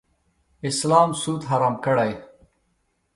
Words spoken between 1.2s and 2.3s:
سود حرام کړی.